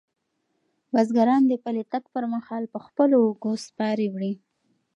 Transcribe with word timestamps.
بزګران 0.93 1.41
د 1.47 1.53
پلي 1.63 1.83
تګ 1.93 2.03
پر 2.13 2.23
مهال 2.33 2.63
په 2.73 2.79
خپلو 2.85 3.15
اوږو 3.25 3.53
سپارې 3.65 4.07
وړي. 4.09 4.33